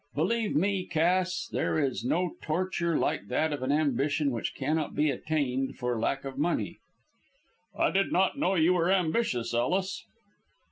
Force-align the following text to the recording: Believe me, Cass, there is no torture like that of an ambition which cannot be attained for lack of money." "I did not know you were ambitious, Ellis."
Believe 0.15 0.55
me, 0.55 0.87
Cass, 0.87 1.47
there 1.51 1.77
is 1.77 2.03
no 2.03 2.31
torture 2.41 2.97
like 2.97 3.27
that 3.27 3.53
of 3.53 3.61
an 3.61 3.71
ambition 3.71 4.31
which 4.31 4.55
cannot 4.55 4.95
be 4.95 5.11
attained 5.11 5.75
for 5.77 5.99
lack 5.99 6.25
of 6.25 6.39
money." 6.39 6.79
"I 7.77 7.91
did 7.91 8.11
not 8.11 8.35
know 8.35 8.55
you 8.55 8.73
were 8.73 8.91
ambitious, 8.91 9.53
Ellis." 9.53 10.07